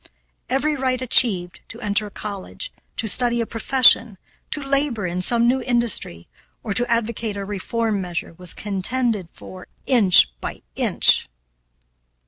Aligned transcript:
Every 0.49 0.75
right 0.75 0.99
achieved, 0.99 1.61
to 1.67 1.79
enter 1.79 2.07
a 2.07 2.09
college, 2.09 2.73
to 2.97 3.07
study 3.07 3.39
a 3.39 3.45
profession, 3.45 4.17
to 4.49 4.59
labor 4.59 5.05
in 5.05 5.21
some 5.21 5.47
new 5.47 5.61
industry, 5.61 6.27
or 6.63 6.73
to 6.73 6.89
advocate 6.89 7.37
a 7.37 7.45
reform 7.45 8.01
measure 8.01 8.33
was 8.33 8.55
contended 8.55 9.27
for 9.31 9.67
inch 9.85 10.31
by 10.41 10.63
inch. 10.73 11.27